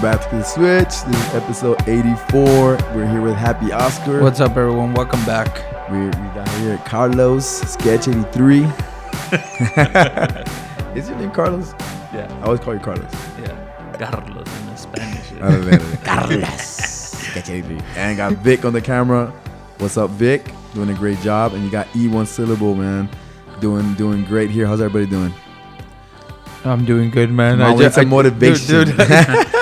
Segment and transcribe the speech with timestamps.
[0.00, 1.12] welcome back to the Switch.
[1.12, 2.78] This is episode 84.
[2.94, 4.22] We're here with Happy Oscar.
[4.22, 4.94] What's up, everyone?
[4.94, 5.48] Welcome back.
[5.90, 8.60] we we got here at Carlos Sketch 83.
[10.94, 11.74] is your name Carlos?
[12.14, 13.12] Yeah, I always call you Carlos.
[13.42, 13.96] yeah.
[13.98, 15.32] Carlos in Spanish.
[15.32, 15.96] I don't know.
[16.04, 17.80] Carlos Sketch 83.
[17.96, 19.26] And got Vic on the camera.
[19.78, 20.50] What's up, Vic?
[20.72, 21.52] Doing a great job.
[21.52, 23.10] And you got E one syllable, man.
[23.60, 24.66] Doing doing great here.
[24.66, 25.34] How's everybody doing?
[26.64, 27.58] I'm doing good, man.
[27.58, 28.86] Mom, we need some motivation.
[28.86, 28.96] Dude, dude,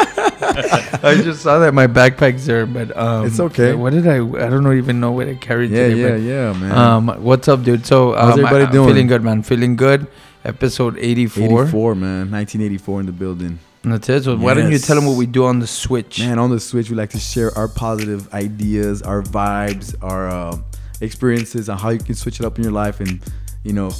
[0.59, 3.75] I just saw that my backpack's there, but um, It's okay.
[3.75, 4.17] What did I?
[4.17, 6.19] I don't know, even know what I carried Yeah, today.
[6.19, 6.73] yeah, but, yeah, man.
[6.73, 7.87] Um, what's up, dude?
[7.87, 8.89] So, How's um, everybody I, doing?
[8.89, 9.43] Feeling good, man.
[9.43, 10.07] Feeling good.
[10.45, 11.65] Episode 84.
[11.65, 12.31] 84, man.
[12.31, 13.59] 1984 in the building.
[13.83, 14.25] That's it.
[14.25, 16.19] So, why don't you tell them what we do on the Switch?
[16.21, 20.59] Man, on the Switch, we like to share our positive ideas, our vibes, our uh,
[21.01, 23.23] experiences on how you can switch it up in your life and,
[23.63, 23.91] you know,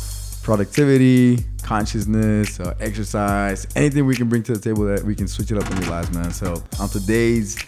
[0.49, 5.51] productivity, consciousness, uh, exercise, anything we can bring to the table that we can switch
[5.53, 6.31] it up in your lives, man.
[6.33, 7.59] So, on today's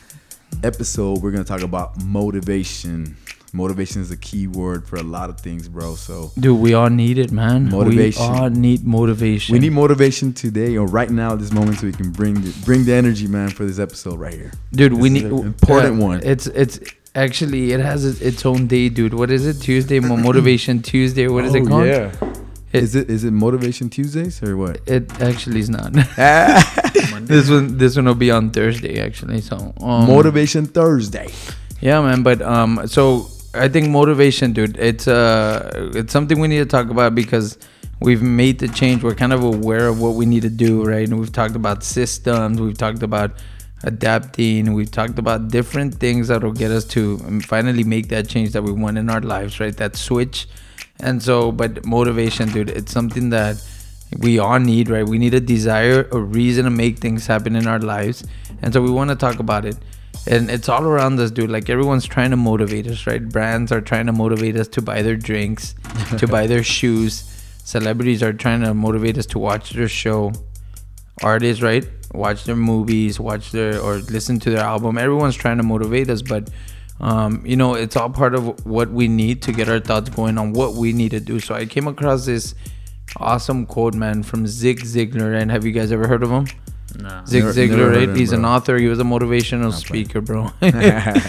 [0.65, 3.17] episode, we're going to talk about motivation.
[3.53, 5.95] Motivation is a key word for a lot of things, bro.
[5.95, 7.69] So, Dude, we all need it, man.
[7.69, 8.23] Motivation.
[8.33, 9.53] We all need motivation.
[9.53, 12.55] we need motivation today or right now at this moment so we can bring the,
[12.65, 14.53] bring the energy, man, for this episode right here.
[14.73, 16.21] dude we This need an important uh, one.
[16.25, 16.81] it's it's
[17.15, 21.45] actually it has its its own day dude what is it tuesday motivation tuesday what
[21.45, 22.13] is it Oh, called Yeah.
[22.73, 24.81] It- Is it is it Motivation Tuesdays or what?
[24.87, 25.93] it actually is not
[27.33, 31.29] this one this one will be on thursday actually so um, Motivation Thursday.
[31.81, 36.59] yeah man but um so i think motivation dude it's uh it's something we need
[36.59, 37.59] to talk about because
[38.01, 41.09] we've made the change we're kind of aware of what we need to do right
[41.09, 43.33] and we've talked about systems we've talked about
[43.83, 48.53] adapting we've talked about different things that will get us to finally make that change
[48.53, 50.47] that we want in our lives right that switch
[51.03, 53.63] and so but motivation dude it's something that
[54.19, 55.09] we all need right?
[55.09, 58.25] We need a desire a reason to make things happen in our lives.
[58.63, 59.77] And so we want to talk about it.
[60.27, 61.51] And it's all around us dude.
[61.51, 63.27] Like everyone's trying to motivate us right?
[63.27, 65.75] Brands are trying to motivate us to buy their drinks
[66.19, 67.25] to buy their shoes.
[67.65, 70.33] Celebrities are trying to motivate us to watch their show.
[71.23, 71.87] Artists right?
[72.13, 74.99] Watch their movies watch their or listen to their album.
[74.99, 76.51] Everyone's trying to motivate us but
[77.01, 80.37] um, you know it's all part of what we need to get our thoughts going
[80.39, 82.55] on what we need to do so i came across this
[83.17, 86.47] awesome quote man from zig ziglar and have you guys ever heard of him
[86.99, 87.23] No.
[87.25, 88.09] Zig Never- Ziglar, never right?
[88.09, 88.77] him, He's an author.
[88.77, 90.51] He was a motivational Not speaker, bro.
[90.61, 91.23] I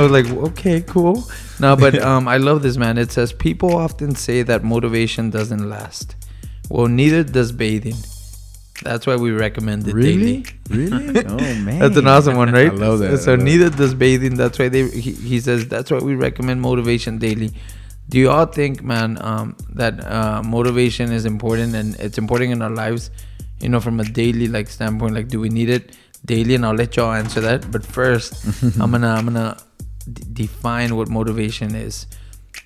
[0.00, 1.22] was like, okay, cool.
[1.60, 2.96] No, but um, I love this man.
[2.98, 6.16] It says people often say that motivation doesn't last.
[6.70, 7.96] Well, neither does bathing.
[8.82, 10.42] That's why we recommend it really?
[10.68, 10.90] daily.
[10.90, 11.24] Really?
[11.28, 11.78] Oh man.
[11.78, 12.70] That's an awesome one, right?
[12.70, 13.18] I love that.
[13.18, 14.36] So love neither does bathing.
[14.36, 14.88] That's why they.
[14.88, 17.50] He, he says that's why we recommend motivation daily.
[18.08, 22.60] Do you all think, man, um, that uh, motivation is important and it's important in
[22.62, 23.10] our lives?
[23.60, 26.54] You know, from a daily like standpoint, like do we need it daily?
[26.54, 27.70] And I'll let y'all answer that.
[27.70, 28.44] But first,
[28.80, 29.56] I'm gonna I'm gonna
[30.12, 32.06] d- define what motivation is.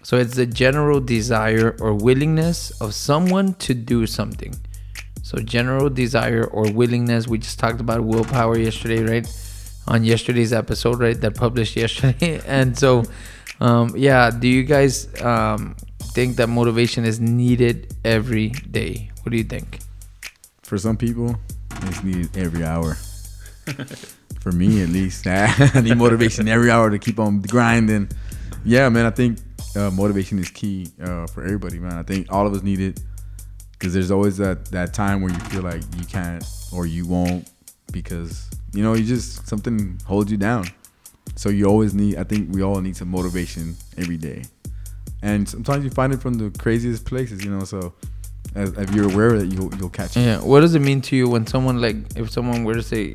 [0.03, 4.55] So it's the general desire or willingness of someone to do something.
[5.27, 7.27] So general desire or willingness.
[7.27, 9.27] We just talked about willpower yesterday, right?
[9.89, 11.21] On yesterday's episode, right?
[11.21, 12.41] That published yesterday.
[12.47, 13.03] and so,
[13.59, 14.31] um, yeah.
[14.31, 15.75] Do you guys um,
[16.15, 19.11] think that motivation is needed every day?
[19.25, 19.81] What do you think?
[20.63, 21.35] For some people,
[21.83, 22.95] it's needed every hour.
[24.41, 28.11] For me, at least, I need motivation every hour to keep on grinding.
[28.65, 29.07] Yeah, man.
[29.07, 29.41] I think
[29.75, 31.99] uh, motivation is key uh, for everybody, man.
[31.99, 33.01] I think all of us need it
[33.79, 37.51] because there's always that that time where you feel like you can't or you won't
[37.93, 40.67] because you know you just something holds you down.
[41.35, 42.17] So you always need.
[42.17, 44.45] I think we all need some motivation every day,
[45.23, 47.45] and sometimes you find it from the craziest places.
[47.45, 47.95] You know, so
[48.55, 50.21] as, if you're aware of it, you'll you'll catch it.
[50.21, 50.39] Yeah.
[50.41, 53.15] What does it mean to you when someone like if someone were to say,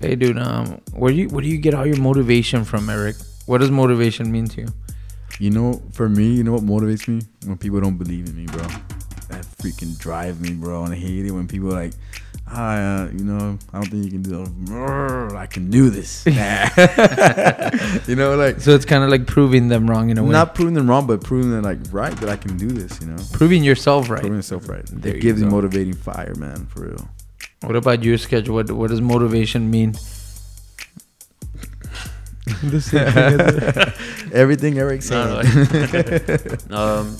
[0.00, 3.16] "Hey, dude, um, where do you where do you get all your motivation from, Eric?
[3.46, 4.68] What does motivation mean to you?"
[5.38, 8.46] You know, for me, you know what motivates me when people don't believe in me,
[8.46, 8.66] bro.
[9.38, 10.82] That freaking drive me, bro.
[10.82, 11.92] And I hate it when people are like,
[12.48, 15.36] ah, uh, you know, I don't think you can do it.
[15.36, 16.26] I can do this.
[18.08, 20.30] you know, like So it's kind of like proving them wrong in a way.
[20.30, 23.00] not proving them wrong, but proving them like right that I can do this.
[23.00, 24.20] You know, proving yourself right.
[24.20, 24.84] proving yourself right.
[24.86, 27.08] There you it gives you motivating fire, man, for real.
[27.60, 28.56] What about your schedule?
[28.56, 29.94] What what does motivation mean?
[34.32, 35.26] Everything Eric said.
[35.26, 37.16] No, like, um,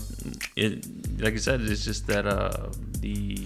[0.57, 0.87] it
[1.21, 2.71] like you said, it's just that uh
[3.01, 3.39] the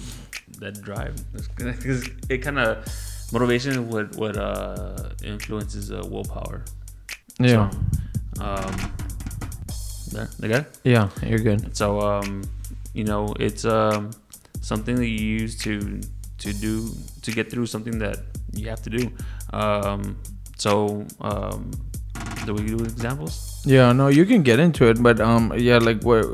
[0.58, 1.17] that drive.
[1.56, 2.87] Because it kind of
[3.32, 6.64] motivation what what uh influences uh, willpower.
[7.38, 7.70] Yeah.
[7.70, 8.93] So, um,
[10.12, 10.79] there, they got it.
[10.84, 11.76] Yeah, you're good.
[11.76, 12.44] So um,
[12.94, 14.11] you know, it's um
[14.61, 16.00] something that you use to
[16.38, 16.90] to do
[17.23, 18.19] to get through something that
[18.52, 19.11] you have to do.
[19.52, 20.17] Um,
[20.62, 21.72] so, um,
[22.46, 23.60] do we do examples?
[23.64, 26.24] Yeah, no, you can get into it, but um, yeah, like what,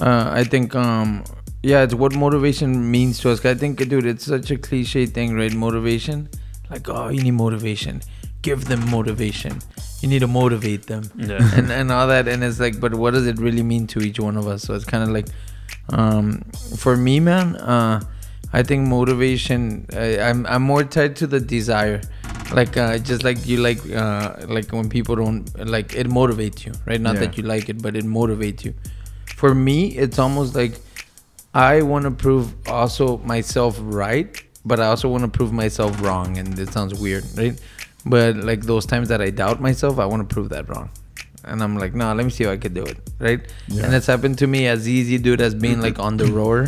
[0.00, 1.22] uh, I think um,
[1.62, 3.44] yeah, it's what motivation means to us.
[3.44, 5.52] I think, dude, it's such a cliche thing, right?
[5.52, 6.28] Motivation,
[6.68, 8.02] like oh, you need motivation.
[8.42, 9.60] Give them motivation.
[10.00, 11.38] You need to motivate them, Yeah.
[11.56, 12.26] and and all that.
[12.26, 14.62] And it's like, but what does it really mean to each one of us?
[14.64, 15.28] So it's kind of like,
[15.90, 16.42] um,
[16.76, 18.00] for me, man, uh,
[18.52, 19.86] I think motivation.
[19.92, 22.00] I, I'm I'm more tied to the desire
[22.56, 25.44] like uh, just like you like uh, like when people don't
[25.76, 27.00] like it motivates you right?
[27.00, 27.20] Not Yeah.
[27.26, 28.74] that you like it but it motivates you.
[29.36, 30.74] For me it's almost like
[31.54, 36.38] i want to prove also myself right but i also want to prove myself wrong
[36.38, 37.60] and it sounds weird right?
[38.06, 40.90] But like those times that i doubt myself i want to prove that wrong.
[41.44, 43.40] And i'm like no let me see if i can do it right?
[43.68, 43.84] Yeah.
[43.84, 46.62] and it's happened to me as easy dude as being like on the rower.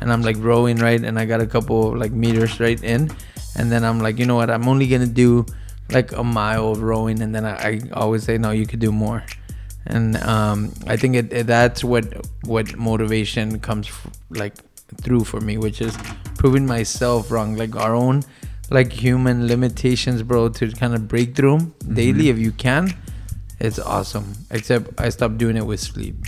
[0.00, 1.02] And i'm like rowing right?
[1.02, 3.10] And i got a couple like meters right in
[3.58, 4.50] and then i'm like you know what?
[4.50, 5.44] I'm only gonna do
[5.90, 8.92] like a mile of rowing and then i, I always say no you could do
[8.92, 9.24] more.
[9.86, 12.04] And um, i think it, it- that's what
[12.44, 14.54] what motivation comes f- like
[15.02, 15.94] through for me which is
[16.36, 17.56] proving myself wrong.
[17.56, 18.22] Like our own
[18.70, 22.92] like human limitations bro to kind of break through 'em daily if you can
[23.60, 24.26] it's awesome.
[24.50, 26.16] Except i stopped doing it with sleep.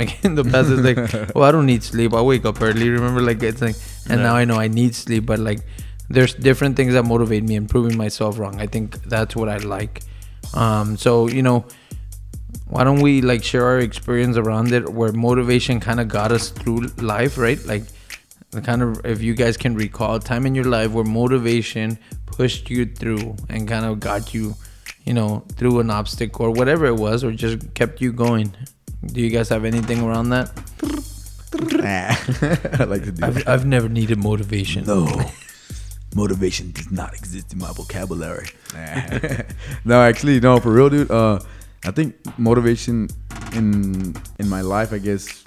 [0.00, 1.00] Like in the past it's like
[1.36, 2.14] oh, i don't need sleep.
[2.14, 2.88] I wake up early.
[2.88, 3.76] Remember like it's like
[4.08, 4.26] and Yeah.
[4.28, 5.60] now i know i need sleep but like
[6.12, 8.60] there's different things that motivate me and proving myself wrong.
[8.60, 10.02] I think that's what i like.
[10.54, 11.64] Um so you know
[12.68, 16.50] why don't we like share our experience around it where motivation kind of got us
[16.50, 17.64] through life right?
[17.66, 17.84] Like
[18.50, 21.98] the kind of if you guys can recall a time in your life where motivation
[22.26, 24.54] pushed you through and kind of got you
[25.04, 28.54] you know through an obstacle or whatever it was or just kept you going.
[29.06, 30.50] Do you guys have anything around that?
[32.80, 33.48] I like to do i've, that.
[33.48, 34.84] I've never needed motivation.
[34.84, 35.06] No.
[36.14, 38.48] Motivation does not exist in my vocabulary.
[39.84, 41.10] no, actually, no, for real, dude.
[41.10, 41.40] Uh,
[41.84, 43.08] I think motivation
[43.54, 45.44] in in my life, I guess,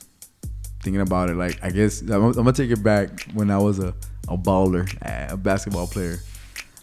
[0.83, 3.79] thinking about it, like I guess I'm, I'm gonna take it back when I was
[3.79, 3.93] a
[4.27, 4.85] a baller,
[5.31, 6.19] a basketball player.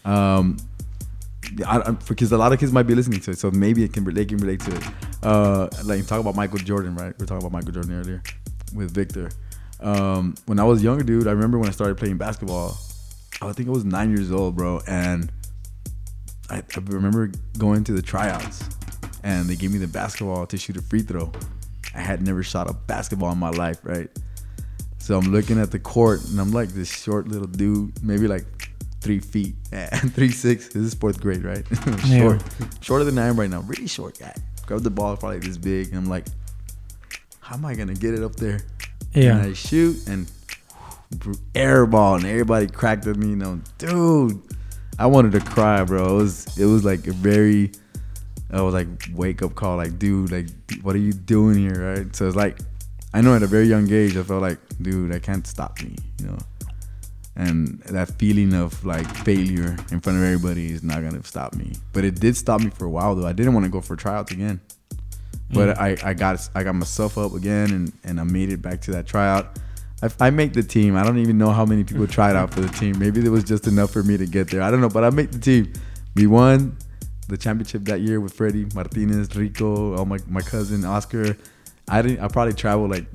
[0.05, 0.57] Um,
[2.07, 4.25] because a lot of kids might be listening to it, so maybe it can they
[4.25, 4.83] can relate to it.
[5.21, 7.13] Uh, like talk about Michael Jordan, right?
[7.17, 8.23] We are talking about Michael Jordan earlier
[8.73, 9.29] with Victor.
[9.79, 12.77] Um, when I was younger, dude, I remember when I started playing basketball.
[13.41, 15.31] I think I was nine years old, bro, and
[16.49, 18.63] I, I remember going to the tryouts,
[19.23, 21.31] and they gave me the basketball to shoot a free throw.
[21.95, 24.09] I had never shot a basketball in my life, right?
[24.97, 28.45] So I'm looking at the court, and I'm like this short little dude, maybe like
[29.01, 29.55] three feet,
[30.13, 30.69] three six.
[30.69, 31.65] This is fourth grade, right?
[32.07, 32.41] short,
[32.81, 33.61] shorter than I am right now.
[33.61, 34.33] Really short guy.
[34.65, 36.25] Grab the ball, probably this big, and I'm like,
[37.41, 38.61] how am I gonna get it up there?
[39.13, 39.37] Yeah.
[39.37, 40.31] And I shoot and
[41.55, 43.29] air ball, and everybody cracked at me.
[43.29, 44.41] You know, dude,
[44.99, 46.19] I wanted to cry, bro.
[46.19, 47.71] It was it was like a very,
[48.51, 50.47] I was like wake up call, like dude, like
[50.81, 52.15] what are you doing here, right?
[52.15, 52.59] So it's like,
[53.13, 55.95] I know at a very young age, I felt like, dude, I can't stop me,
[56.19, 56.37] you know.
[57.35, 61.73] And that feeling of like failure in front of everybody is not gonna stop me.
[61.91, 63.25] But it did stop me for a while though.
[63.25, 64.61] I didn't want to go for tryouts again.
[65.49, 66.03] But mm.
[66.03, 68.91] I, I got I got myself up again and, and I made it back to
[68.91, 69.57] that tryout.
[70.03, 70.95] I, I make the team.
[70.95, 72.99] I don't even know how many people tried out for the team.
[72.99, 74.61] Maybe there was just enough for me to get there.
[74.61, 75.71] I don't know, but I make the team.
[76.15, 76.77] We won
[77.29, 81.37] the championship that year with Freddie Martinez, Rico, oh my my cousin Oscar.
[81.87, 82.19] I didn't.
[82.21, 83.05] I probably traveled like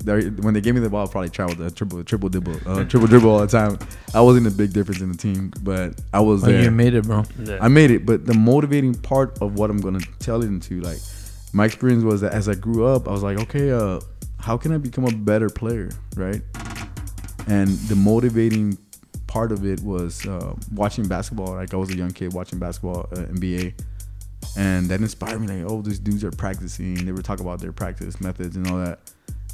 [0.43, 1.07] when they gave me the ball.
[1.07, 3.79] I probably traveled a triple triple dribble uh, triple dribble all the time.
[4.13, 6.63] I wasn't a big difference in the team, but I was Oh, there.
[6.63, 7.57] you made it bro Yeah.
[7.61, 10.99] I made it, but the motivating part of what I'm gonna tell it into, like,
[11.53, 13.99] my experience was that as I grew up, I was like, okay, uh,
[14.37, 16.41] how can I become a better player, right?
[17.49, 18.77] And the motivating
[19.25, 21.55] part of it was uh, watching basketball.
[21.55, 23.73] Like I was a young kid watching basketball, uh, NBA,
[24.55, 25.47] and that inspired me.
[25.47, 26.93] Like, oh, these dudes are practicing.
[27.05, 28.99] They were talking about their practice methods and all that.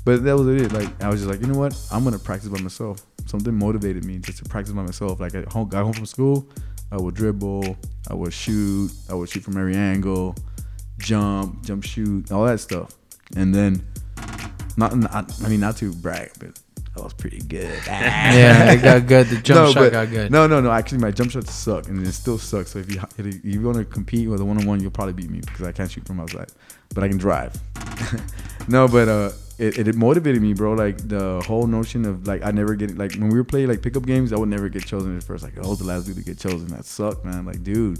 [0.03, 0.73] But that was it.
[0.73, 1.75] Like I was just like, you know what?
[1.91, 3.01] I'm gonna practice by myself.
[3.27, 5.19] Something motivated me just to practice by myself.
[5.19, 6.49] Like I home, got home from school,
[6.91, 7.77] I would dribble,
[8.09, 10.35] I would shoot, I would shoot from every angle,
[10.97, 12.91] jump, jump shoot, all that stuff.
[13.35, 13.83] And then,
[14.77, 16.59] not, not I mean, not to brag, but
[16.97, 17.77] I was pretty good.
[17.87, 20.71] yeah it got good the jump no, shot but- got good No, no, no.
[20.71, 22.71] Actually, my jump shots suck, and it still sucks.
[22.71, 25.13] So if you if you want to compete with a one on one, you'll probably
[25.13, 26.51] beat me because I can't shoot from outside,
[26.93, 27.53] but I can drive.
[28.67, 30.73] no, but uh, it, it motivated me, bro.
[30.73, 33.81] Like the whole notion of like I never get like when we were playing like
[33.81, 35.43] pickup games, I would never get chosen at first.
[35.43, 36.67] Like I was the last dude to get chosen.
[36.67, 37.45] That sucked, man.
[37.45, 37.99] Like dude.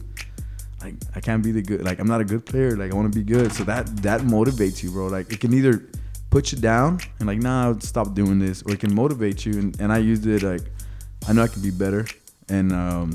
[0.82, 1.84] Like I can't be the good.
[1.84, 2.76] Like I'm not a good player.
[2.78, 3.52] Like I want to be good.
[3.54, 5.08] So that that motivates you, bro.
[5.08, 5.88] Like it can either
[6.36, 9.54] put you down and like nah, stop doing this, or it can motivate you.
[9.62, 10.64] And, and I used it like
[11.28, 12.06] I know I can be better.
[12.50, 13.08] and um,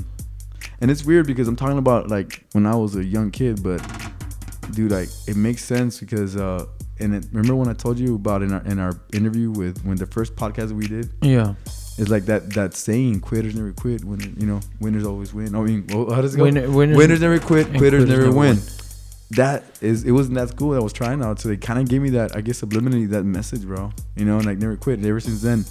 [0.81, 3.79] and it's weird because I'm talking about like when I was a young kid, but
[4.71, 6.65] dude, like it makes sense because uh,
[6.99, 9.97] and it, remember when I told you about in our in our interview with when
[9.97, 11.53] the first podcast we did, Yeah.
[11.99, 14.03] it's like that that saying, quitters never quit.
[14.03, 15.49] When you know, winners always win.
[15.55, 16.43] I mean, well, how does it go?
[16.45, 18.55] Winner- winners- winners never quit, quitters quitters never never win.
[18.57, 18.65] win.
[19.31, 21.87] That is, it wasn't that school that I was trying out, so they kind of
[21.87, 23.91] gave me that, I guess, subliminally that message, bro.
[24.15, 24.97] You know, and like never quit.
[24.99, 25.65] And ever since then,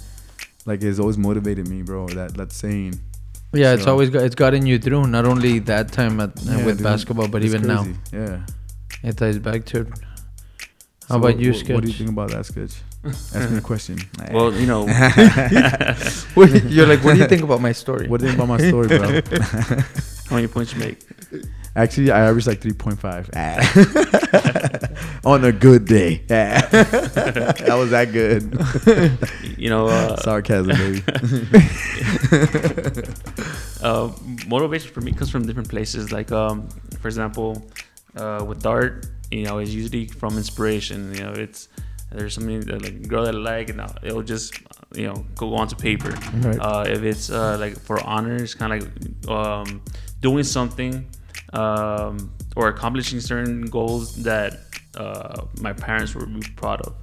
[0.65, 2.07] like it's always motivated me, bro.
[2.09, 2.99] That that saying.
[3.53, 5.07] Yeah, it's always got it's gotten you through.
[5.07, 7.85] Not only that time at, Yeah, with dude, basketball, but it's even now.
[8.11, 8.45] Yeah.
[9.03, 9.81] it ties back to.
[9.81, 9.87] it.
[11.09, 11.73] How So about you, what, Sketch?
[11.75, 12.73] What do you think about that sketch?
[13.03, 13.97] Ask me a question.
[14.31, 14.85] Well, you know,
[16.69, 18.07] You're like, what do you think about my story?
[18.07, 19.21] what do you think about my story, bro?
[20.29, 20.99] how many points you make?
[21.73, 23.29] Actually, I averaged like 3.5
[25.25, 26.17] on a good day.
[26.27, 28.43] that was that good.
[29.57, 31.01] You know, uh, Sarcasm, baby.
[33.81, 34.11] uh,
[34.47, 36.11] motivation for me comes from different places.
[36.11, 36.67] Like, um,
[36.99, 37.65] for example,
[38.17, 41.15] uh, with art, you know, it's usually from inspiration.
[41.15, 41.69] You know, it's
[42.11, 44.59] there's something that, like a girl that I like, and it'll just
[44.93, 46.09] you know go onto paper.
[46.33, 46.59] Right.
[46.59, 48.89] Uh, if it's uh, like for honors, kind of like
[49.29, 49.81] um,
[50.19, 51.07] doing something
[51.53, 54.59] um, or accomplishing certain goals that
[54.95, 56.95] uh, my parents were proud of.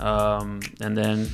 [0.00, 1.28] Um, and then,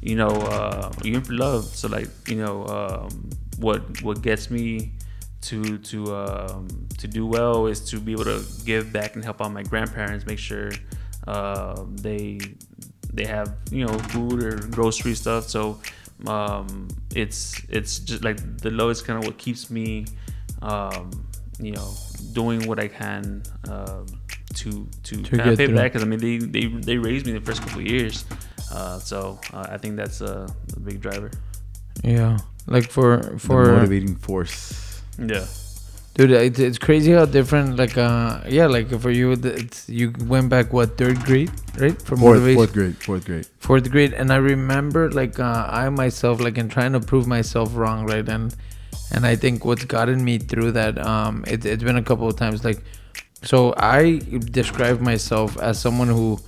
[0.00, 1.64] you know, uh, even for love.
[1.64, 4.92] So like, you know, um, what what gets me
[5.42, 9.40] to to um, to do well is to be able to give back and help
[9.40, 10.70] out my grandparents, make sure
[11.26, 12.38] uh, they
[13.12, 15.48] they have you know food or grocery stuff.
[15.48, 15.80] So
[16.26, 20.06] um, it's it's just like the love is kind of what keeps me,
[20.62, 21.10] um,
[21.62, 21.90] you know,
[22.32, 24.06] doing what I can um,
[24.60, 25.76] to to, To kind get of pay through.
[25.76, 28.24] back because I mean they, they they raised me the first couple of years,
[28.72, 31.30] uh, so uh, I think that's a, a big driver.
[32.04, 35.02] Yeah, like for The for motivating force.
[35.18, 35.46] Yeah.
[36.14, 37.76] dude, it's, it's crazy how different.
[37.76, 41.96] Like, uh, yeah, like for you, it's you went back what third grade, right?
[42.02, 42.96] For Fourth, motivation, fourth grade.
[42.96, 43.46] Fourth grade.
[43.58, 47.68] fourth grade and i remember like uh, i myself like in trying to prove myself
[47.76, 48.54] wrong right and
[49.12, 52.36] and i think what's gotten me through that um it, it's been a couple of
[52.36, 52.82] times like
[53.42, 54.18] so i
[54.50, 56.38] describe myself as someone who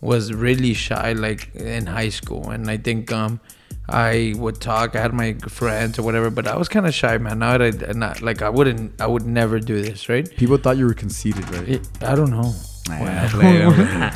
[0.00, 3.40] was really shy like in high school and i think um
[3.88, 4.94] I would talk.
[4.94, 7.40] I had my friends or whatever, but I was kind of shy, man.
[7.40, 10.28] Now that I, not like I wouldn't, I would never do this, right?
[10.36, 11.68] People thought you were conceited, right?
[11.68, 12.54] It, I don't know.
[12.88, 14.10] Nah, Wow.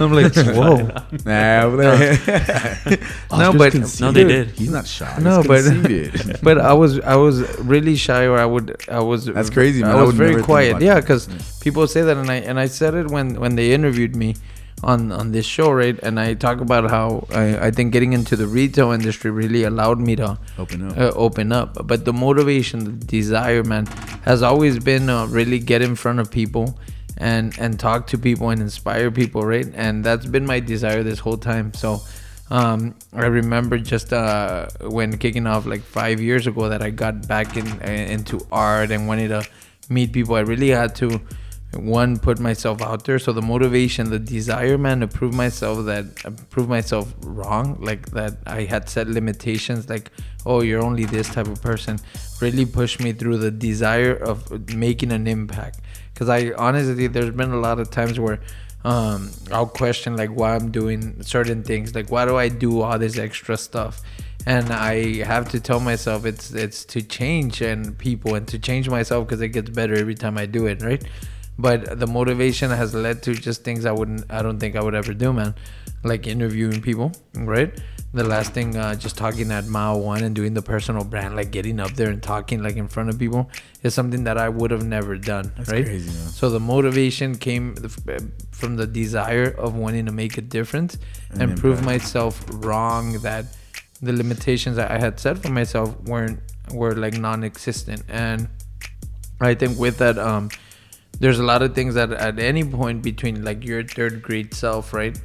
[0.00, 0.76] I'm like, whoa.
[1.24, 1.70] Nah.
[3.32, 4.00] No, but- conceited.
[4.00, 4.50] No, they did.
[4.50, 5.18] He's not shy.
[5.20, 5.64] No, but
[6.42, 9.24] but I was I was really shy, or I would I was.
[9.26, 9.96] That's crazy, man.
[9.96, 10.82] I I was very quiet.
[10.82, 11.28] Yeah, because
[11.60, 14.36] people say that, and I and I said it when when they interviewed me
[14.84, 15.98] on on this show, right?
[16.02, 19.98] And I talk about how I, I think getting into the retail industry really allowed
[19.98, 20.98] me to Open up.
[20.98, 21.86] uh, open up.
[21.86, 23.86] But the motivation, the desire, man,
[24.24, 26.78] has always been uh, really get in front of people
[27.20, 29.66] and and talk to people and inspire people, right?
[29.74, 31.72] And that's been my desire this whole time.
[31.74, 32.00] So.
[32.52, 37.28] Um, I remember just uh, when kicking off like five years ago that I got
[37.28, 39.46] back in uh, into art and wanted to
[39.88, 40.34] meet people.
[40.34, 41.20] I really had to
[41.74, 43.18] one put myself out there.
[43.18, 46.06] So the motivation, the desire, man, to prove myself that
[46.50, 50.10] prove myself wrong, like that I had set limitations, like
[50.46, 51.98] oh you're only this type of person,
[52.40, 55.80] really pushed me through the desire of making an impact.
[56.12, 58.40] Because I honestly, there's been a lot of times where
[58.84, 62.98] um, I'll question like why I'm doing certain things, like why do I do all
[62.98, 64.02] this extra stuff,
[64.46, 68.88] and I have to tell myself it's it's to change and people and to change
[68.88, 71.04] myself because it gets better every time I do it, right?
[71.58, 74.94] But the motivation has led to just things I wouldn't, I don't think I would
[74.94, 75.54] ever do, man.
[76.02, 77.78] Like interviewing people, right?
[78.12, 81.52] The last thing, uh, just talking at mile one and doing the personal brand, like
[81.52, 83.48] getting up there and talking like in front of people,
[83.84, 85.84] is something that I would have never done, That's right?
[85.84, 86.10] crazy.
[86.10, 87.76] So the motivation came
[88.50, 90.98] from the desire of wanting to make a difference
[91.30, 93.44] An and prove myself wrong that
[94.02, 96.40] the limitations that I had set for myself weren't
[96.72, 98.02] were like non-existent.
[98.08, 98.48] And
[99.40, 100.50] I think with that, um,
[101.20, 104.92] there's a lot of things that at any point between like your third grade self,
[104.92, 105.16] right,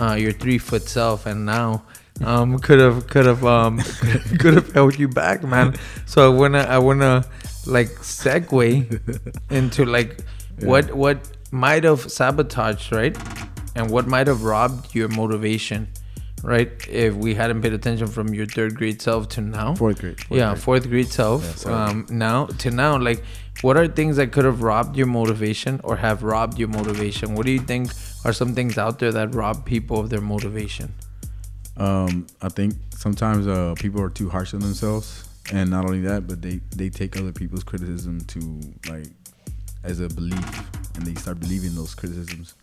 [0.00, 1.82] uh, your three foot self, and now.
[2.24, 3.78] Um, could have could have um
[4.38, 5.74] could have held you back, man.
[6.06, 7.24] So I wanna I wanna
[7.66, 10.20] like segue into like
[10.60, 11.18] what what
[11.50, 13.16] might have sabotaged right
[13.74, 15.88] and what might have robbed your motivation
[16.42, 20.18] right if we hadn't paid attention from your third grade self to now Fourth grade.
[20.20, 20.62] fourth yeah grade.
[20.62, 21.74] fourth grade self sorry.
[21.74, 23.22] um now to now like
[23.62, 27.44] what are things that could have robbed your motivation or have robbed your motivation what
[27.44, 27.90] do you think
[28.24, 30.94] are some things out there that rob people of their motivation
[31.80, 36.26] Um, I think sometimes uh, people are too harsh on themselves, and not only that,
[36.26, 39.06] but they they take other people's criticism to like
[39.82, 42.54] as a belief, and they start believing those criticisms,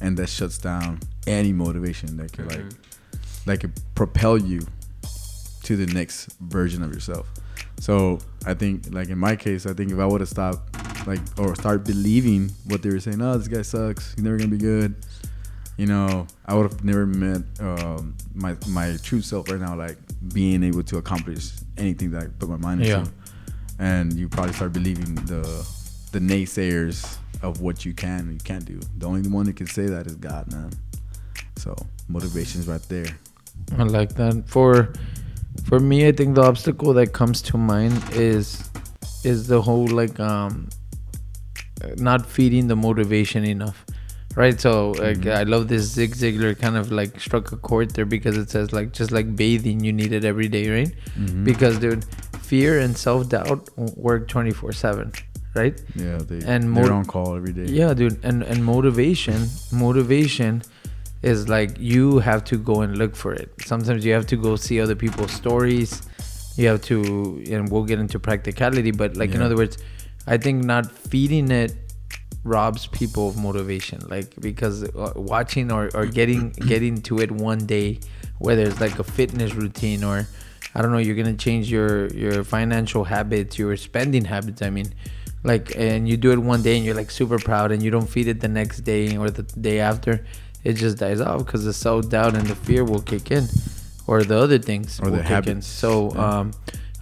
[0.00, 2.74] and that shuts down any motivation that could like Mhm.
[3.44, 4.60] that could propel you
[5.64, 7.26] to the next version of yourself.
[7.80, 10.74] So I think, like in my case, I think if I would have stopped,
[11.06, 14.48] like, or start believing what they were saying, oh, this guy sucks, he's never gonna
[14.50, 14.94] be good.
[15.76, 19.98] You know, I would have never met um, my my true self right now, like
[20.32, 22.98] being able to accomplish anything that I put my mind into.
[22.98, 23.04] Yeah.
[23.78, 25.42] And you probably start believing the
[26.12, 28.78] the naysayers of what you can and you can't do.
[28.98, 30.70] The only one that can say that is God, man.
[31.56, 31.74] So
[32.08, 33.06] motivation's right there.
[33.76, 34.44] I like that.
[34.46, 34.92] For
[35.64, 38.70] for me, I think the obstacle that comes to mind is
[39.24, 40.68] is the whole like um
[41.96, 43.83] not feeding the motivation enough.
[44.36, 45.36] Right, so like Mhm.
[45.36, 48.72] I love this Zig Ziglar kind of like struck a chord there because it says
[48.72, 50.92] like just like bathing, you need it every day, right?
[51.18, 51.44] Mhm.
[51.44, 52.04] Because dude,
[52.42, 55.12] fear and self doubt work twenty four seven,
[55.54, 55.80] right?
[55.94, 57.66] Yeah, they And they're mo- on call every day.
[57.80, 60.62] Yeah, dude, and and motivation, motivation
[61.22, 63.48] is like you have to go and look for it.
[63.64, 66.02] Sometimes you have to go see other people's stories.
[66.56, 69.78] You have to, and we'll get into practicality, but like in other words,
[70.26, 71.72] I think not feeding it
[72.44, 74.00] robs people of motivation.
[74.08, 78.00] Like because uh, watching or or getting getting to it one day,
[78.38, 80.26] whether it's like a fitness routine or
[80.74, 84.60] I don't know, you're gonna change your your financial habits, your spending habits.
[84.62, 84.92] I mean,
[85.42, 88.08] like, and you do it one day and you're like super proud, and you don't
[88.08, 90.24] feed it the next day or the day after,
[90.64, 93.46] it just dies off because the self doubt and the fear will kick in,
[94.06, 95.62] or the other things Or will the kick in.
[95.62, 96.38] So, Yeah.
[96.40, 96.50] um,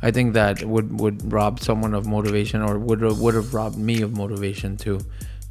[0.02, 4.02] I think that would would rob someone of motivation, or would would have robbed me
[4.02, 4.99] of motivation to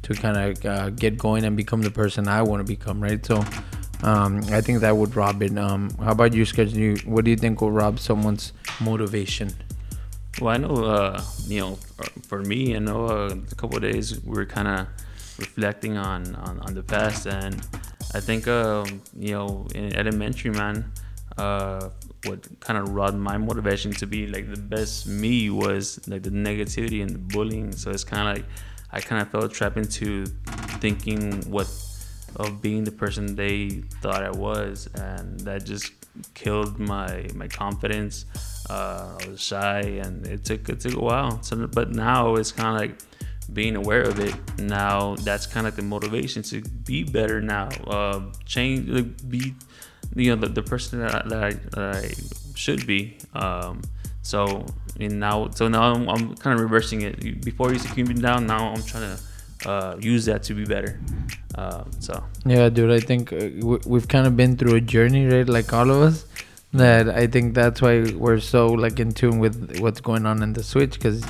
[0.02, 3.02] to kind of uh, get going and become the person I want to become.
[3.02, 3.24] Right.
[3.24, 3.44] So.
[4.04, 5.56] Um, I think that would rob it.
[5.56, 6.74] Um, how about you, Sketch?
[7.04, 9.52] What do you think will rob someone's motivation?
[10.40, 11.78] Well, I know, uh, you know,
[12.26, 14.88] for me, I know uh, a couple of days we were kind of
[15.38, 17.54] reflecting on, on, on the past, and
[18.12, 20.90] I think, um, you know, in elementary, man,
[21.38, 21.90] uh,
[22.24, 26.30] what kind of robbed my motivation to be like the best me was like the
[26.30, 27.70] negativity and the bullying.
[27.70, 28.46] So it's kind of like
[28.92, 30.26] I kind of felt trapped into
[30.80, 31.68] thinking what
[32.36, 35.92] of being the person they thought I was, and that just
[36.34, 38.26] killed my my confidence.
[38.68, 41.42] Uh, I was shy, and it took it took a while.
[41.42, 42.98] So, but now it's kind of like
[43.52, 44.34] being aware of it.
[44.58, 47.40] Now that's kind of the motivation to be better.
[47.40, 49.54] Now, uh, change, like, be
[50.14, 52.12] you know the, the person that I, that I, that I
[52.54, 53.18] should be.
[53.34, 53.82] Um,
[54.22, 54.64] so
[55.04, 57.44] and now, so now I'm, I'm kind of reversing it.
[57.44, 58.46] Before I used to keep me down.
[58.46, 60.98] Now I'm trying to uh, use that to be better.
[61.54, 65.48] Um, so Yeah, dude, I think uh, we've kind of been through a journey, right?
[65.48, 66.26] Like all of us.
[66.74, 70.54] That I think that's why we're so like in tune with what's going on in
[70.54, 71.22] the Switch because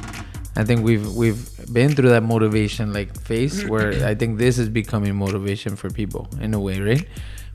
[0.54, 4.68] I think we've we've been through that motivation like phase where I think this is
[4.68, 7.08] becoming motivation for people in a way, right?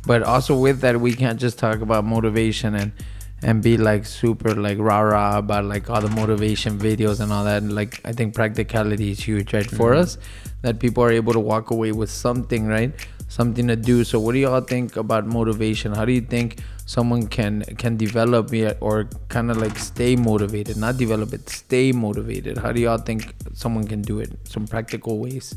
[0.06, 2.92] But also with that, we can't just talk about motivation and
[3.44, 7.44] and be like super like rah rah about like all the motivation videos and all
[7.44, 7.62] that.
[7.62, 10.18] And like I think practicality is huge, right, for us
[10.62, 12.92] that people are able to walk away with something, right?
[13.30, 14.04] Something to do.
[14.04, 15.94] So what do y'all think about motivation?
[15.94, 20.78] How do you think someone can can develop it or kind of like stay motivated?
[20.78, 22.58] Not develop it, stay motivated.
[22.58, 24.32] How do y'all think someone can do it?
[24.48, 25.56] Some practical ways.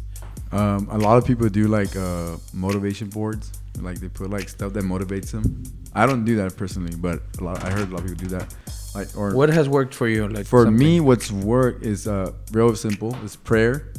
[0.53, 3.53] Um, a lot of people do like uh, motivation boards.
[3.79, 5.63] Like they put like stuff that motivates them.
[5.95, 8.39] I don't do that personally, but a lot, I heard a lot of people do
[8.39, 8.55] that.
[8.95, 10.29] Like or What has worked for you?
[10.29, 10.79] Like for something?
[10.79, 13.17] me, what's worked is uh, real simple.
[13.25, 13.93] It's prayer.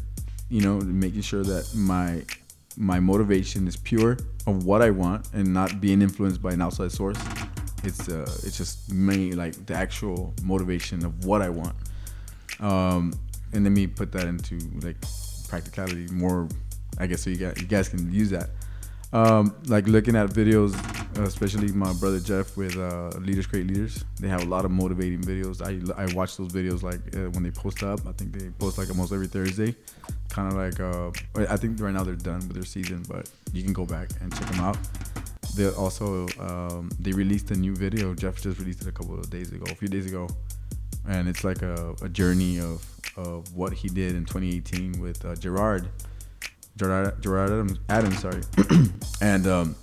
[0.49, 2.23] You know, making sure that my
[2.77, 6.91] my motivation is pure of what I want and not being influenced by an outside
[6.91, 7.17] source.
[7.83, 11.75] It's uh, it's just me like the actual motivation of what I want.
[12.59, 13.13] Um,
[13.53, 14.97] and let me put that into like
[15.47, 16.47] practicality more.
[16.97, 18.49] I guess so you guys you guys can use that.
[19.13, 20.73] Um, like looking at videos,
[21.19, 24.05] especially my brother Jeff with uh, Leaders Create Leaders.
[24.19, 25.61] They have a lot of motivating videos.
[25.61, 27.99] I, I watch those videos like uh, when they post up.
[28.07, 29.75] I think they post like almost every Thursday.
[30.29, 31.11] Kind of like uh,
[31.51, 34.33] I think right now they're done with their season, but you can go back and
[34.33, 34.77] check them out.
[35.55, 38.13] They also um, they released a new video.
[38.15, 40.29] Jeff just released it a couple of days ago, a few days ago,
[41.09, 42.85] and it's like a, a journey of
[43.17, 45.89] of what he did in 2018 with uh, Gerard.
[46.81, 48.41] Gerard, Adams, Adams, sorry,
[49.21, 49.75] and um,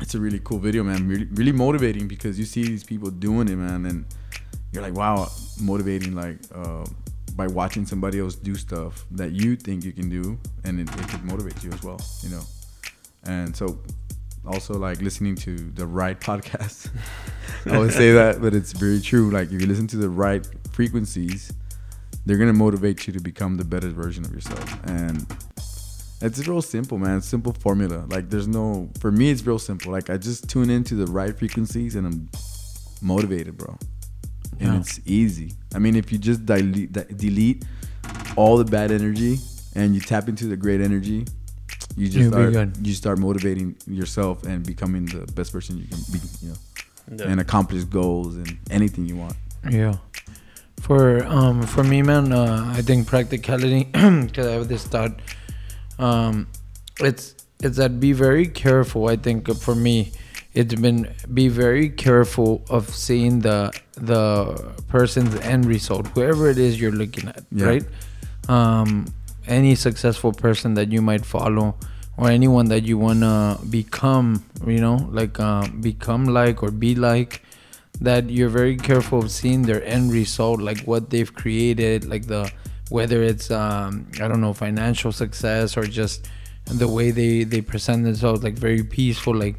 [0.00, 1.08] it's a really cool video, man.
[1.08, 4.04] Really, really motivating because you see these people doing it, man, and
[4.72, 5.28] you're like, wow,
[5.60, 6.84] motivating, like uh,
[7.36, 11.08] by watching somebody else do stuff that you think you can do, and it, it
[11.08, 12.42] could motivate you as well, you know.
[13.24, 13.78] And so,
[14.46, 16.90] also like listening to the right podcast.
[17.66, 19.30] I always say that, but it's very true.
[19.30, 21.52] Like if you listen to the right frequencies,
[22.26, 24.84] they're gonna motivate you to become the better version of yourself.
[24.84, 25.26] And
[26.20, 27.18] it's real simple, man.
[27.18, 28.04] It's simple formula.
[28.08, 29.92] Like there's no for me it's real simple.
[29.92, 32.28] Like I just tune into the right frequencies and I'm
[33.02, 33.76] motivated, bro.
[34.60, 34.80] And Yeah.
[34.80, 35.54] it's easy.
[35.74, 37.64] I mean, if you just delete de- delete
[38.36, 39.38] all the bad energy
[39.74, 41.24] and you tap into the great energy,
[41.96, 45.98] you just You'll start you start motivating yourself and becoming the best person you can
[46.12, 46.58] be, you know,
[47.24, 47.30] Yeah.
[47.30, 49.36] and accomplish goals and anything you want.
[49.68, 49.96] Yeah.
[50.80, 53.84] For um for me, man, uh, I think practicality
[54.26, 55.12] because I have this thought.
[56.00, 56.48] Um,
[57.00, 59.08] it's it's that be very careful.
[59.08, 60.12] I think for me,
[60.54, 66.80] it's been be very careful of seeing the the person's end result, whoever it is
[66.80, 67.66] you're looking at, Yeah.
[67.66, 67.84] right?
[68.48, 69.12] Um,
[69.46, 71.76] any successful person that you might follow
[72.16, 77.42] or anyone that you wanna become, you know, like uh, become like or be like
[78.00, 82.50] that you're very careful of seeing their end result like what they've created like the
[82.90, 86.28] whether it's um i don't know financial success or just
[86.66, 89.56] the way they they present themselves like very peaceful like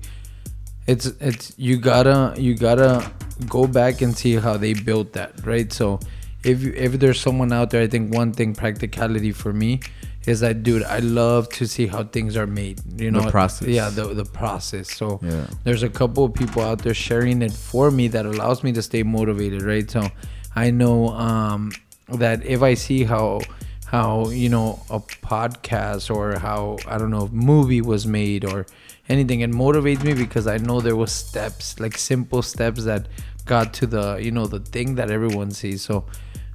[0.87, 3.09] it's it's you gotta you gotta
[3.47, 5.99] go back and see how they built that right so
[6.43, 9.79] if you, if there's someone out there i think one thing practicality for me
[10.25, 13.67] is that dude i love to see how things are made you The know process.
[13.67, 15.47] yeah the the process so Yeah.
[15.63, 18.81] there's a couple of people out there sharing it for me that allows me to
[18.81, 20.09] stay motivated right so
[20.55, 21.71] i know um
[22.19, 23.39] that if i see how
[23.87, 28.65] how you know a podcast or how i don't know movie was made or
[29.09, 33.07] anything it motivates me because i know there was steps like simple steps that
[33.45, 36.05] got to the you know the thing that everyone sees so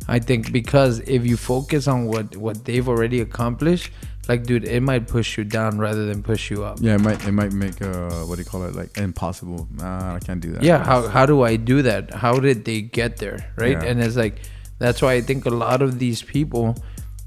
[0.08, 3.90] i think because if you focus on what what they've already accomplished
[4.28, 7.24] like dude it might push you down rather than push you up Yeah, it might
[7.26, 9.68] it might make uh what do you call it like impossible.
[9.72, 10.62] Nah, I can't do that.
[10.62, 13.84] yeah how, how do i do that how did they get there right Yeah.
[13.84, 14.40] and it's like
[14.78, 16.74] that's why i think a lot of these people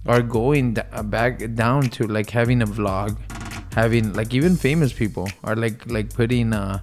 [0.05, 3.17] are going d- uh, back down to like having a vlog
[3.73, 6.79] having like even famous people are like like putting uh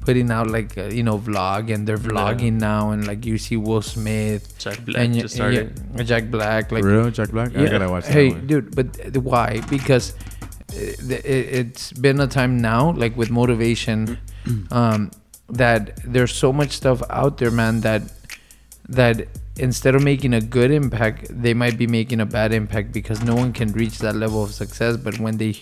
[0.00, 3.56] putting out like uh, you know vlog and they're vlogging now and like you see
[3.56, 5.78] will smith Jack Black and just started.
[5.96, 7.54] yeah, jack black like For real, Jack Black.
[7.56, 8.46] I gotta watch hey one.
[8.46, 10.14] dude but th- why because
[10.72, 11.24] it, it,
[11.60, 14.18] it's been a time now like with motivation
[14.70, 15.10] um
[15.50, 18.02] that there's so much stuff out there man that
[18.88, 19.26] that
[19.58, 23.34] instead of making a good impact they might be making a bad impact because no
[23.34, 24.96] one can reach that level of success.
[24.96, 25.54] But when they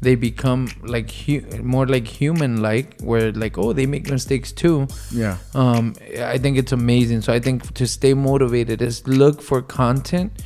[0.00, 4.86] they become like hu- more like human like where like oh they make mistakes too.
[5.10, 5.38] Yeah.
[5.54, 5.94] um
[6.34, 7.22] i think it's amazing.
[7.22, 10.42] So i think to stay motivated is look for content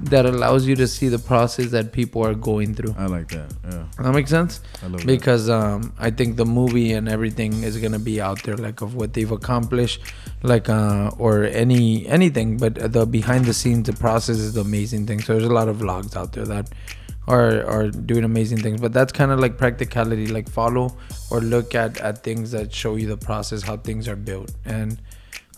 [0.00, 3.52] that allows you to see the process that people are going through I like that.
[3.64, 3.84] Yeah.
[3.98, 5.06] that makes sense I love that.
[5.06, 8.94] because um i think the movie and everything is gonna be out there like of
[8.94, 10.00] what they've accomplished
[10.42, 15.06] like uh or any anything but the behind the scenes the process is the amazing
[15.06, 16.70] thing so there's a lot of vlogs out there that
[17.26, 20.96] are are doing amazing things but that's kind of like practicality like follow
[21.30, 25.00] or look at at things that show you the process how things are built and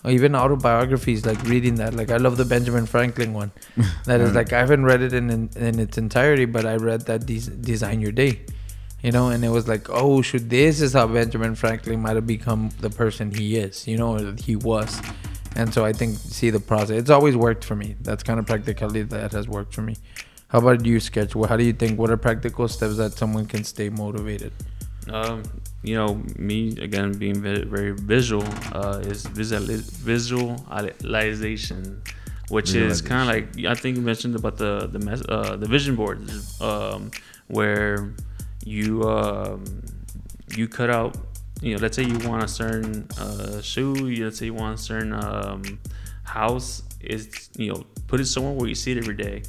[0.09, 1.93] even autobiographies like reading that.
[1.93, 3.51] Like i love the benjamin franklin one.
[4.05, 7.01] That is like i haven't read it in, in in its entirety but i read
[7.01, 8.41] that des- design your day
[9.03, 9.29] you know?
[9.29, 12.89] And it was like oh shoot this is how benjamin franklin might have become the
[12.89, 15.01] person he is you know or that he was.
[15.55, 16.97] And so i think see the process.
[16.97, 17.95] It's always worked for me.
[18.01, 19.97] That's kind of practicality that has worked for me.
[20.47, 21.33] How about you sketch?
[21.33, 24.53] How do you think what are practical steps that someone can stay motivated
[25.13, 25.43] Um,
[25.83, 29.65] you know, me again being very, visual uh, is visual
[30.91, 32.01] visualization,
[32.49, 35.67] which is kind of like I think you mentioned about the the mes- uh, the
[35.67, 36.29] vision board,
[36.61, 37.11] um,
[37.47, 38.13] where
[38.65, 39.63] you um,
[40.55, 41.17] you cut out.
[41.61, 44.07] You know, let's say you want a certain uh, shoe.
[44.07, 45.79] you- Let's say you want a certain um,
[46.23, 46.83] house.
[47.01, 49.41] Is you know, put it somewhere where you see it every day,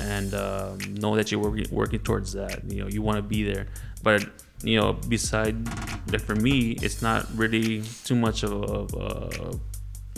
[0.00, 2.62] and um, know that you're working working towards that.
[2.70, 3.66] You know, you want to be there,
[4.02, 4.24] but
[4.62, 5.56] you know, beside
[6.12, 9.58] like for me, it's not really too much of a,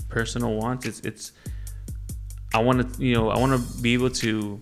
[0.09, 0.85] personal want.
[0.85, 1.33] It's it's
[2.55, 4.61] I want to you know I want to be able to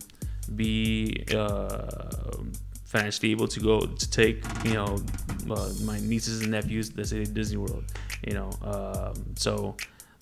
[0.55, 2.37] be uh,
[2.85, 4.99] financially able to go to take you know
[5.51, 7.85] uh, my nieces and nephews let's say Disney World
[8.27, 9.77] you know um, so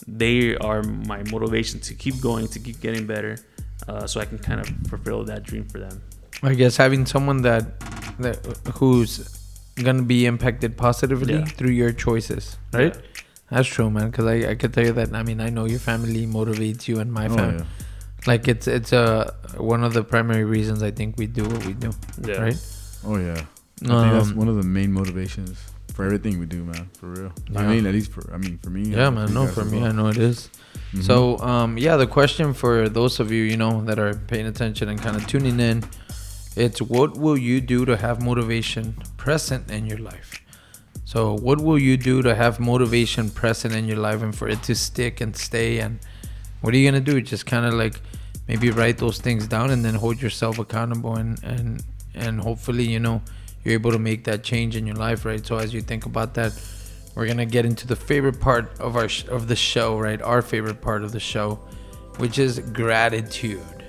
[0.06, 3.38] they are my motivation to keep going to keep getting better
[3.88, 6.02] uh, so I can kind of fulfill that dream for them
[6.42, 7.80] I guess having someone that
[8.18, 8.36] that
[8.76, 9.37] who's
[9.82, 11.44] gonna be impacted positively Yeah.
[11.44, 12.94] through your choices, right?
[12.94, 13.02] Yeah.
[13.50, 14.10] That's true, man.
[14.10, 15.14] Because I, I could tell you that.
[15.14, 17.58] I mean, I know your family motivates you and my Oh, family.
[17.58, 17.64] yeah.
[18.26, 21.72] Like it's it's uh, one of the primary reasons I think we do what we
[21.72, 21.90] do,
[22.26, 22.58] yeah right?
[23.06, 23.40] Oh yeah.
[23.82, 25.56] I think that's Um, one of the main motivations
[25.94, 26.90] for everything we do, man.
[26.98, 27.32] For real.
[27.56, 28.82] I mean, at least for I mean for me.
[28.90, 29.32] Yeah, man.
[29.32, 29.88] No, for me, well.
[29.88, 30.50] I know it is.
[30.92, 31.02] Mhm.
[31.04, 34.88] So, um, yeah, the question for those of you, you know, that are paying attention
[34.88, 35.84] and kind of tuning in,
[36.58, 40.40] it's what will you do to have motivation present in your life?
[41.04, 44.62] So, what will you do to have motivation present in your life and for it
[44.64, 45.78] to stick and stay?
[45.78, 46.00] And
[46.60, 47.20] what are you gonna do?
[47.20, 48.00] Just kind of like
[48.46, 51.82] maybe write those things down and then hold yourself accountable and and
[52.14, 53.22] and hopefully, you know,
[53.64, 55.46] you're able to make that change in your life, right?
[55.46, 56.52] So, as you think about that,
[57.14, 60.20] we're gonna get into the favorite part of our sh- of the show, right?
[60.20, 61.60] Our favorite part of the show,
[62.18, 63.84] which is gratitude.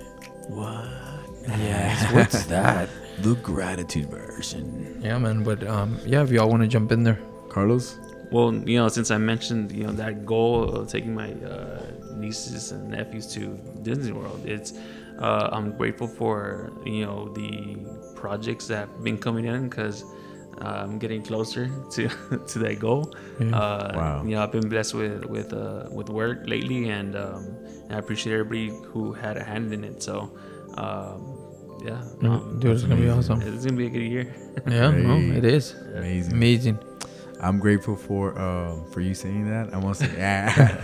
[0.48, 1.09] What?
[1.58, 2.90] Yes, what's that?
[3.22, 5.02] The gratitude version.
[5.04, 5.44] Yeah, man.
[5.44, 7.98] But um, yeah, if y'all want to jump in there, Carlos.
[8.32, 11.82] Well, you know, since I mentioned, you know, that goal of taking my uh,
[12.16, 14.74] nieces and nephews to Disney World, it's
[15.18, 17.78] uh, I'm grateful for you know the
[18.16, 20.04] projects that have been coming in because
[20.62, 22.08] uh, I'm getting closer to
[22.48, 23.14] to that goal.
[23.40, 23.58] Yeah.
[23.58, 24.24] Uh, Wow.
[24.24, 27.58] You know, I've been blessed with with uh, with work lately, and um,
[27.90, 30.04] I appreciate everybody who had a hand in it.
[30.04, 30.32] So,
[30.78, 31.36] um,
[31.84, 33.42] yeah, Yeah, um, dude, it's gonna be awesome.
[33.42, 34.34] it's gonna be a good year.
[34.68, 36.34] Yeah, no, it is Amazing.
[36.34, 36.80] amazing.
[37.42, 39.74] I'm grateful for um for you saying that.
[39.74, 40.82] I want to say, yeah.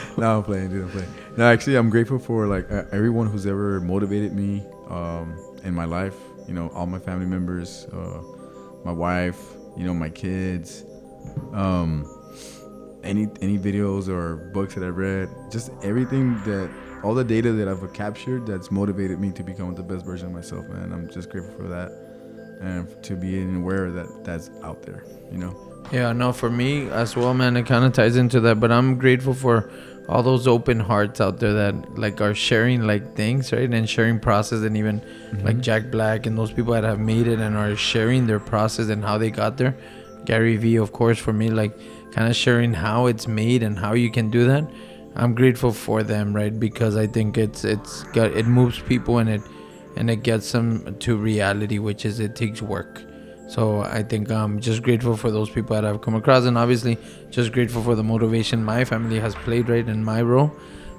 [0.16, 0.84] no, I'm playing, dude.
[0.84, 1.12] I'm playing.
[1.36, 5.84] No, actually, I'm grateful for like uh, everyone who's ever motivated me um, in my
[5.84, 6.16] life.
[6.46, 8.22] You know, all my family members, uh,
[8.86, 9.38] my wife,
[9.76, 10.84] you know, my kids.
[11.52, 12.06] Um,
[13.04, 16.70] any any videos or books that I've read, just everything that
[17.02, 20.32] all the data that I've captured that's motivated me to become the best version of
[20.32, 20.92] myself, man.
[20.92, 21.92] I'm just grateful for that
[22.60, 25.04] and to be aware that that's out there.
[25.30, 25.56] You know.
[25.92, 28.60] Yeah, no, for me as well, man, it kind of ties into that.
[28.60, 29.70] But I'm grateful for
[30.08, 33.72] all those open hearts out there that like are sharing like things, right?
[33.72, 35.46] And sharing process, and even mm-hmm.
[35.46, 38.88] like Jack Black and those people that have made it and are sharing their process
[38.88, 39.76] and how they got there.
[40.24, 41.78] Gary Vee, of course, for me, like
[42.12, 44.68] kind of sharing how it's made and how you can do that.
[45.18, 46.58] I'm grateful for them, right?
[46.58, 49.42] Because I think it's it's got it moves people and it
[49.96, 53.02] and it gets them to reality, which is it takes work.
[53.48, 56.98] So I think I'm just grateful for those people that I've come across, and obviously
[57.30, 60.52] just grateful for the motivation my family has played right in my role,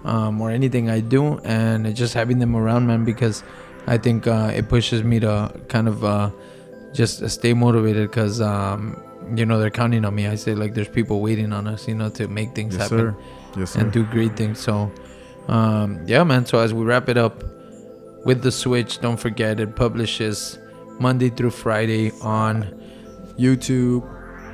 [0.04, 3.44] um, or anything I do, and just having them around, man, because
[3.88, 6.32] I think uh, it pushes me to kind of uh,
[6.92, 9.00] just stay motivated, because um,
[9.36, 10.28] you know they're counting on me.
[10.28, 13.14] I say like there's people waiting on us, you know, to make things Yes, happen
[13.14, 13.16] sir.
[13.58, 14.60] Yes, and do great things.
[14.60, 14.92] So,
[15.48, 16.46] um, yeah, man.
[16.46, 17.44] So as we wrap it up
[18.26, 20.58] with the Switch, don't forget it publishes
[21.00, 22.76] Monday through Friday on.
[23.40, 24.04] YouTube,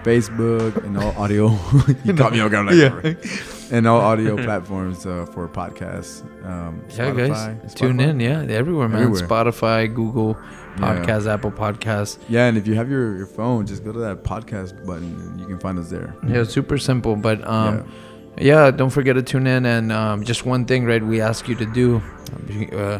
[0.03, 1.47] Facebook, and all audio.
[2.05, 2.75] you caught me off guard, like,
[3.25, 3.75] Yeah.
[3.75, 6.21] and all audio platforms uh, for podcasts.
[6.45, 8.19] Um, Yeah, guys, Spotify- tune in.
[8.19, 9.01] Yeah, everywhere, man.
[9.01, 9.27] Everywhere.
[9.27, 10.38] Spotify, Google
[10.79, 11.34] Yeah.
[11.34, 12.19] Apple Podcast.
[12.29, 15.39] Yeah, and if you have your, your phone, just go to that podcast button and
[15.39, 16.15] you can find us there.
[16.27, 17.15] Yeah, super simple.
[17.15, 17.84] But um, yeah.
[18.38, 19.65] Don't forget to tune in.
[19.65, 21.04] And um, just one thing, right?
[21.04, 22.02] We ask you to do
[22.74, 23.00] uh,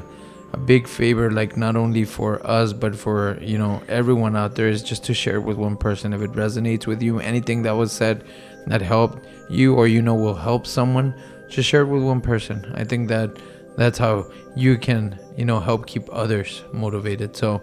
[0.54, 4.70] a big favor, like not only for us, but for you know everyone out there,
[4.70, 6.14] is just to share it with one person.
[6.14, 8.24] If it resonates with you, anything that was said
[8.68, 11.14] that helped you or you know will help someone,
[11.50, 12.72] just share it with one person.
[12.76, 13.38] I think that
[13.78, 17.36] that's how you can you know help keep others motivated.
[17.36, 17.62] So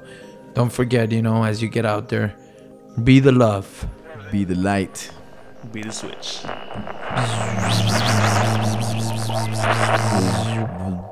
[0.54, 2.34] don't forget, you know, as you get out there,
[3.04, 3.88] be the love.
[4.30, 5.10] Be the light.
[5.70, 6.42] Be the switch.